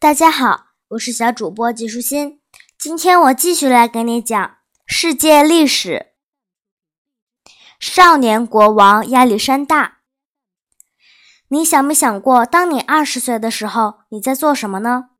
[0.00, 2.40] 大家好，我是小主播季舒心。
[2.78, 6.12] 今天我继续来给你讲世界历史。
[7.78, 9.98] 少年国王亚历山大，
[11.48, 15.10] 你想没想过，当你二十岁的时候，你在做什么呢？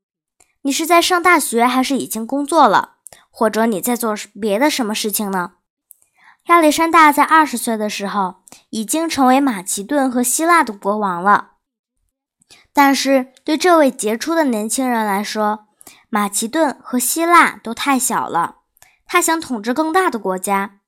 [0.63, 2.95] 你是在上大学，还是已经工作了，
[3.29, 5.57] 或者你在做别的什么事情呢？
[6.47, 8.37] 亚历山大在二十岁的时候，
[8.71, 11.50] 已经成为马其顿和希腊的国王了。
[12.73, 15.67] 但是对这位杰出的年轻人来说，
[16.09, 18.57] 马其顿和希腊都太小了。
[19.07, 20.79] 他想统治更大的国家。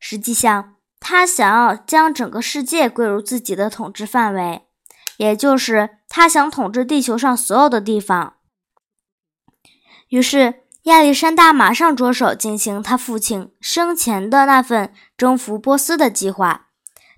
[0.00, 4.62] 实际上，他想要将整个世界归入自己的统治范围，
[5.16, 8.34] 也就是他想统治地球上所有的地方。
[10.08, 16.66] 于是，亚历山大马上着手进行他父亲生前的那份征服波斯的计划。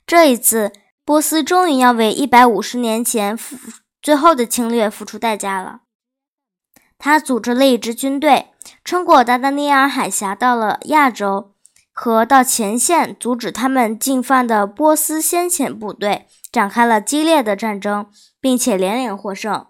[0.06, 3.34] 这一次，波斯终于要为一百五十年前。
[4.04, 5.80] 最后的侵略付出代价了。
[6.98, 8.52] 他组织了一支军队，
[8.84, 11.55] 穿过达达尼尔海峡，到了亚洲，
[11.91, 19.69] 和到前线阻止他们进犯的波斯先遣部队展开了激烈的战争，并且连连获胜。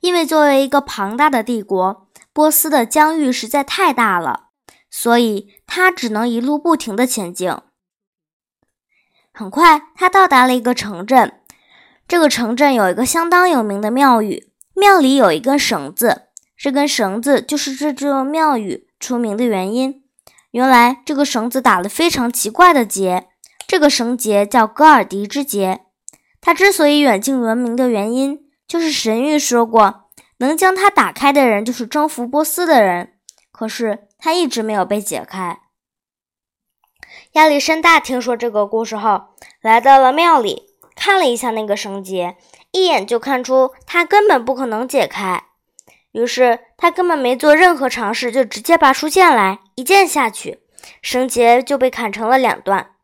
[0.00, 4.48] 因为作为一个庞大的帝国，波斯的疆域实在太大了，
[4.90, 7.52] 所以他只能一路不停地前进。
[9.32, 11.37] 很快，他到达了一个城镇。
[12.08, 16.22] 这个城镇有一个相当有名的庙宇，庙里有一根绳子，
[16.56, 20.02] 这根绳子就是这座庙宇出名的原因。
[20.52, 23.28] 原来这个绳子打了非常奇怪的结，
[23.66, 25.82] 这个绳结叫戈尔迪之结。
[26.40, 33.12] 它之所以远近闻名的原因，就是神谕说过，能将它打开的人就是征服波斯的人。
[33.52, 35.60] 可是它一直没有被解开。
[37.32, 40.67] 亚历山大听说这个故事后，来到了庙里。
[40.98, 42.36] 看了一下那个绳结，
[42.72, 45.44] 一眼就看出它根本不可能解开。
[46.10, 50.60] 于是他根本没做任何尝试，就直接拔出剑来，一剑下去，
[51.00, 52.94] 绳结就被砍成了两段。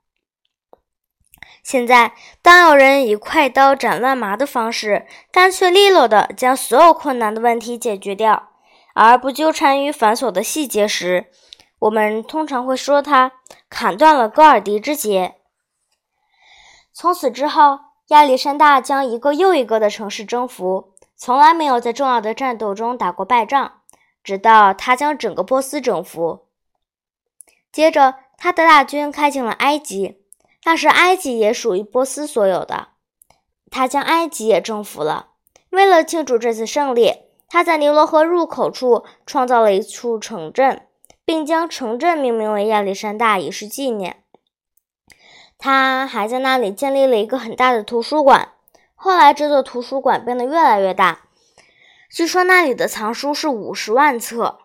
[1.62, 8.50] 现在，当有人以快刀斩乱麻的方式，干脆利落地将所有困难的问题解决掉，
[8.94, 11.30] 而不纠缠于繁琐的细节时，
[11.78, 13.32] 我们通常会说他
[13.70, 15.36] 砍断了戈尔迪之结。
[16.92, 23.80] 从此之后，亚历山大将一个又一个的城市征服，从来没有在重要的战斗中打过败仗。
[24.22, 26.46] 直到他将整个波斯征服，
[27.70, 30.22] 接着他的大军开进了埃及，
[30.64, 32.88] 那时埃及也属于波斯所有的。
[33.70, 35.32] 他将埃及也征服了。
[35.68, 37.12] 为了庆祝这次胜利，
[37.48, 40.86] 他在尼罗河入口处创造了一处城镇，
[41.26, 44.23] 并将城镇命名为亚历山大，以示纪念。
[45.58, 48.50] 他还在那里建立了一个很大的图书馆。
[48.94, 51.22] 后来，这座图书馆变得越来越大，
[52.10, 54.60] 据说那里的藏书是五十万册，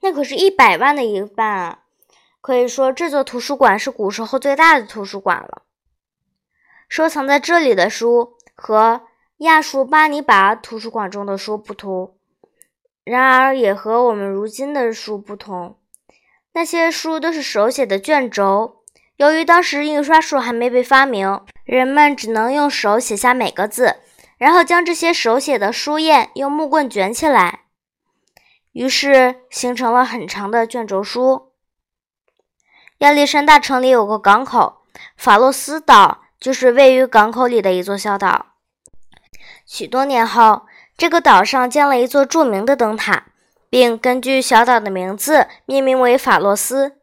[0.00, 1.80] 那可是一百万的一半啊！
[2.40, 5.62] 可以说，这座图书馆是古时候最大的图书馆了。
[6.88, 9.02] 收藏在这里的书和
[9.38, 12.16] 亚述巴尼拔图书馆中的书不同，
[13.04, 15.78] 然而也和我们如今的书不同。
[16.54, 18.79] 那些书都是手写的卷轴。
[19.20, 23.96] 由于当时印刷术还没被发明，人们只能用手写下每个字，
[24.38, 27.64] 然后将这些手写的书页用木棍卷起来，
[28.72, 31.52] 于是形成了很长的卷轴书。
[33.00, 34.84] 亚历山大城里有个港口，
[35.18, 38.54] 法洛斯岛就是位于港口里的一座小岛。
[39.66, 40.62] 许多年后，
[40.96, 43.24] 这个岛上建了一座著名的灯塔，
[43.68, 46.96] 并根据小岛的名字命名为法洛斯。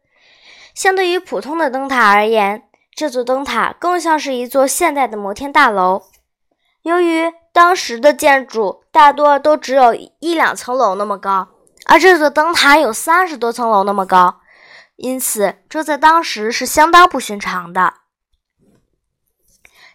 [0.78, 2.62] 相对于普通的灯塔而言，
[2.92, 6.04] 这座灯塔更像是一座现代的摩天大楼。
[6.82, 11.48] 由于当时的建筑大多都只有一两层楼那么高，
[11.86, 14.38] 而这座灯塔有三十多层楼那么高，
[14.94, 17.94] 因此这在当时是相当不寻常的。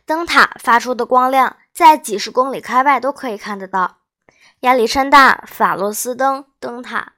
[0.05, 3.99] 灯塔发出的光亮在几十公里开外都可以看得到。
[4.59, 7.13] 亚历山大法洛斯灯灯塔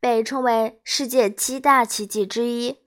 [0.00, 2.82] 被称为世界七大奇迹之一。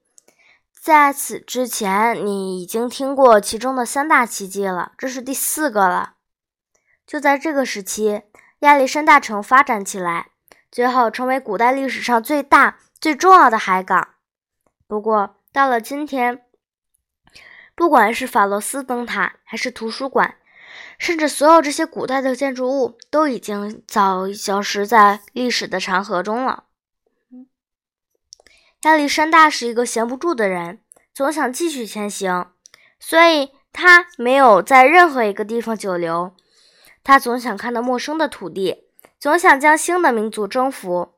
[0.82, 6.14] 在此之前，你已经听过其中的三大奇迹了，这是第四个了。
[7.06, 8.22] 就在这个时期，
[8.60, 10.30] 亚历山大城发展起来，
[10.72, 14.16] 最后成为古代历史上最大、最重要的海港。
[14.88, 16.42] 不过，到了今天，
[17.76, 20.36] 不管是法罗斯灯塔，还是图书馆，
[20.98, 26.64] 甚至所有这些古代的建筑物，都已经早消失在历史的长河中了。
[28.84, 30.82] 亚历山大是一个闲不住的人，
[31.14, 32.52] 总想继续前行，
[33.00, 36.36] 所以他没有在任何一个地方久留。
[37.04, 38.86] 他总想看到陌生的土地，
[39.20, 41.16] 总想将新的民族征服。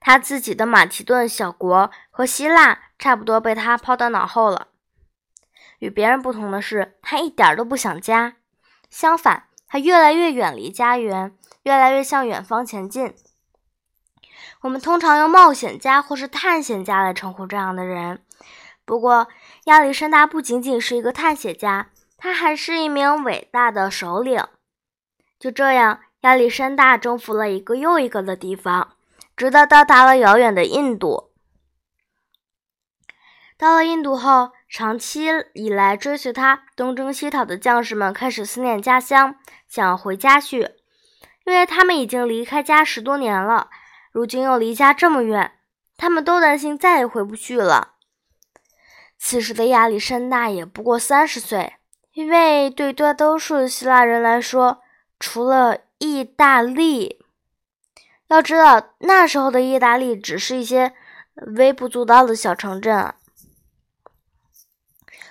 [0.00, 4.68] 他自己的马其顿小国和希腊差不多被他抛到脑后了。
[5.78, 8.36] 与别人不同的是，他一点都不想家，
[8.88, 13.14] 相反，他越来越远离家园，越来越向远方前进。
[14.62, 18.22] 我们通常用冒险家或是探险家来称呼这样的人。
[18.84, 19.28] 不过，
[19.64, 24.44] 亚历山大不仅仅是一个探险家，他还是一名伟大的首领。
[25.38, 28.96] 就这样，亚历山大征服了一个又一个的地方，
[29.36, 31.30] 直到到达了遥远的印度。
[33.56, 39.36] 到了印度后，长期以来追随他东征西讨的将士们开始思念家乡，
[39.68, 40.70] 想回家去，
[41.44, 43.70] 因为他们已经离开家十多年了。
[44.12, 45.52] 如今又离家这么远，
[45.96, 47.94] 他们都担心再也回不去了。
[49.18, 51.76] 此时的亚历山大也不过三十岁，
[52.12, 54.82] 因为对大多数希腊人来说，
[55.18, 57.24] 除了意大利，
[58.28, 60.92] 要知道那时候的意大利只是一些
[61.56, 63.14] 微不足道的小城镇。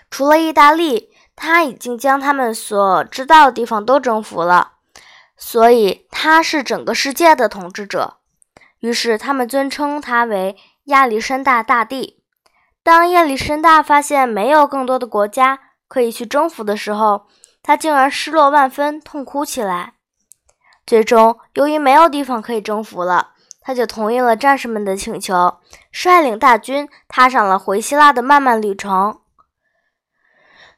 [0.09, 4.73] 除了意大利，他已经将他们所知道的地方都征服了，
[5.37, 8.20] 所以他是整个世界的统治者。
[8.81, 12.21] 于是，他们尊称他为亚历山大大帝。
[12.83, 17.27] 当亚历山大发现没有更多的国家可以去征服的时候，
[17.61, 19.93] 他竟然失落万分，痛哭起来。
[20.85, 25.59] 最终，由于没有地方可以征服了，他就同意了战士们的请求，
[25.91, 29.19] 率领大军踏上了回希腊的漫漫旅程。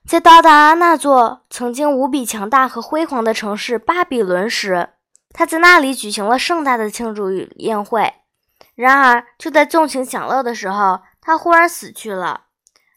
[0.06, 4.90] 在到达那座曾经无比强大和辉煌的城市巴比伦时，
[5.34, 8.14] 他在那里举行了盛大的庆祝宴会，
[8.76, 12.46] 然而就在纵情享乐的时候，他忽然死去了。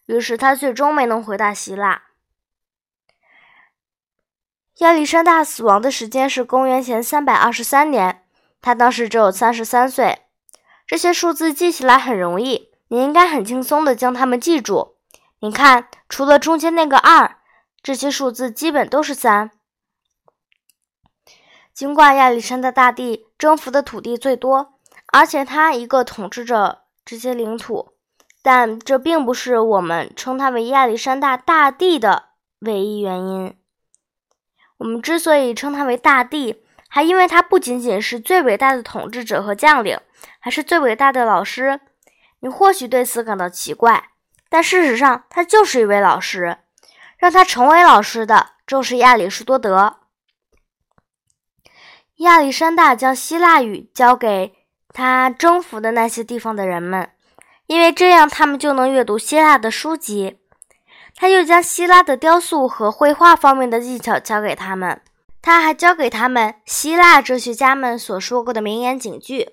[0.05, 2.03] 于是他最终没能回到希腊。
[4.81, 8.23] 亚历山大死亡的时间是公元前三百二十三年，
[8.61, 10.19] 他当时只有三十三岁。
[10.87, 14.99] 这些数字记起来很容易，你应该很轻松地将它们记住。
[15.41, 17.39] 你看，除了中间那个二，
[17.83, 19.51] 这些数字基本都是三。
[21.77, 24.79] 尽管亚历山大大帝征服的土地最多，
[25.13, 27.91] 而且他一个统治着这些领土，
[28.43, 32.31] 但这并不是我们称他为亚历山大大帝的
[32.61, 33.55] 唯一原因。
[34.79, 40.01] 我们之所以称他为大帝，还因为他不仅仅是最伟大的统治者和将领，
[40.41, 41.81] 还是最伟大的老师。
[42.41, 44.13] 你或许对此感到奇怪，
[44.49, 46.57] 但事实上他就是一位老师。
[47.19, 49.97] 让他成为老师的正是亚里士多德。
[52.17, 54.55] 亚历山大将希腊语教给
[54.89, 57.11] 他征服的那些地方的人们，
[57.67, 60.39] 因为这样他们就能阅读希腊的书籍。
[61.15, 65.01] 他又将希腊的雕塑和绘画方面的技巧教给他们。
[65.43, 69.51] 他还教给他们希腊哲学家们所说过的名言警句。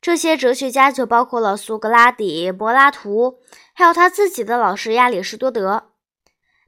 [0.00, 3.40] 这些哲学家就包括了苏格拉底、柏拉图，
[3.74, 5.90] 还有他自己的老师亚里士多德。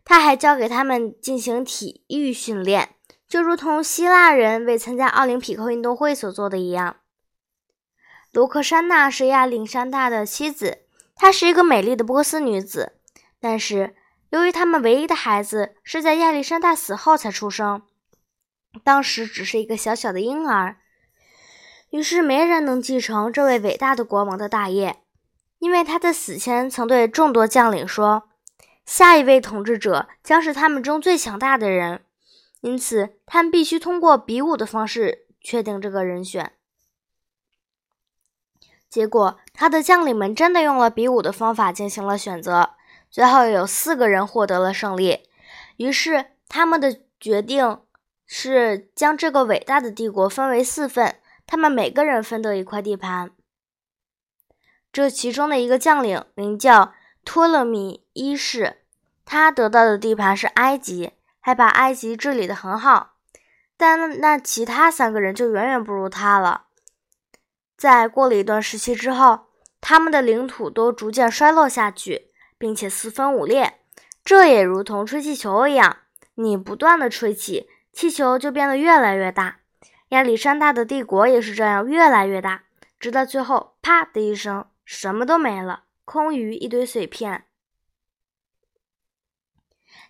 [0.05, 2.96] 他还教给他们进行体育训练。
[3.29, 6.97] 就如同希腊人为参加奥林匹克运动会所做的一样。
[8.33, 10.83] 卢克珊娜是亚历山大的妻子，
[11.15, 12.93] 她是一个美丽的波斯女子。
[13.41, 13.95] 但是，
[14.31, 17.83] 由于他们唯一的孩子是在亚历山大死后才出生，
[18.83, 20.77] 当时只是一个小小的婴儿，
[21.91, 25.03] 于是没人能继承这位伟大的国王的大业，
[25.59, 28.29] 因为他在死前曾对众多将领说
[28.85, 32.03] ：“下一位统治者将是他们中最强大的人。”
[32.61, 36.53] 因此，他们必须通过比武的方式确定这个人选。
[38.89, 42.71] 结果，他的将领们真的用了比武的方法进行了选择，
[43.11, 45.29] 最后有四个人获得了胜利。
[45.77, 47.81] 于是，他们的决定
[48.25, 53.31] 是将这个伟大的帝国分为四份，他们每个人分得一块地盘。
[54.91, 58.79] 这其中的一个将领名叫托勒密一世，
[59.27, 61.13] 他得到的地盘是埃及。
[61.47, 63.13] 还把埃及治理得很好，
[63.77, 66.65] 但那其他三个人就远远不如他了。
[67.77, 69.47] 在过了一段时期之后，
[69.81, 73.75] 他们的领土都逐渐衰落下去，并且四分五裂。
[74.25, 75.99] 这也如同吹气球一样，
[76.35, 79.59] 你不断的吹气，气球就变得越来越大。
[80.09, 82.65] 亚历山大的帝国也是这样越来越大，
[82.99, 87.45] 直到最后，啪的一声，什么都没了，空余一堆碎片。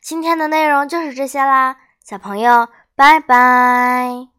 [0.06, 4.35] 今天的内容就是这些啦，小朋友，拜拜。